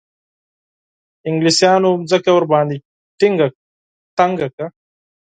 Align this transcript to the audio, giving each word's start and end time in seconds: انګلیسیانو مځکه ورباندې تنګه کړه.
انګلیسیانو 1.29 1.89
مځکه 2.01 2.29
ورباندې 2.33 2.77
تنګه 4.21 4.47
کړه. 4.53 4.67